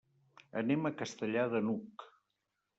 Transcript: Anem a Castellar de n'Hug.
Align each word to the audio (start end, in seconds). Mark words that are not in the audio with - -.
Anem 0.61 0.89
a 0.89 0.93
Castellar 1.03 1.45
de 1.53 1.63
n'Hug. 1.69 2.09